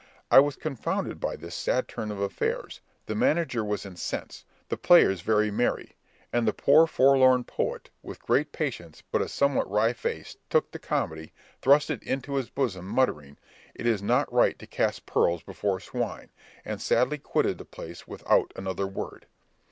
[0.31, 5.21] I was confounded by this sad turn of affairs, the manager was incensed, the players
[5.21, 5.95] very merry;
[6.33, 10.79] and the poor forlorn poet, with great patience, but a somewhat wry face, took the
[10.79, 13.37] comedy, thrust it into his bosom, muttering,
[13.75, 16.31] "It is not right to cast pearls before swine,"
[16.65, 19.27] and sadly quitted the place without another word.